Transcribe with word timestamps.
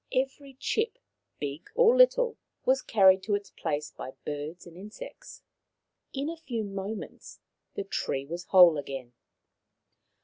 Every 0.11 0.55
chip, 0.55 0.97
big 1.39 1.69
or 1.75 1.95
little, 1.95 2.35
was 2.65 2.81
carried 2.81 3.21
to 3.21 3.35
its 3.35 3.51
place 3.51 3.91
by 3.91 4.13
birds 4.25 4.65
and 4.65 4.75
insects. 4.75 5.43
In 6.11 6.27
a 6.27 6.37
few 6.37 6.63
moments 6.63 7.39
the 7.75 7.83
tree 7.83 8.25
was 8.25 8.45
whole 8.45 8.79
again. 8.79 9.13